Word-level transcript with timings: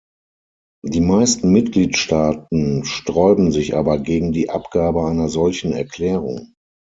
Die 0.83 0.99
meisten 0.99 1.51
Mitgliedstaaten 1.51 2.83
sträuben 2.85 3.51
sich 3.51 3.75
aber 3.75 3.99
gegen 3.99 4.31
die 4.31 4.49
Abgabe 4.49 5.05
einer 5.05 5.29
solchen 5.29 5.73
Erklärung. 5.73 6.55